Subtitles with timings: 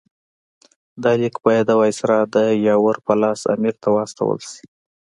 [1.03, 2.35] دا لیک باید د وایسرا د
[2.67, 4.63] یاور په لاس امیر ته واستول شي.